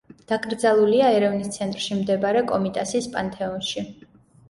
დაკრძალულია 0.29 1.11
ერევნის 1.17 1.53
ცენტრში 1.59 1.99
მდებარე 2.01 2.45
კომიტასის 2.55 3.13
პანთეონში. 3.15 3.89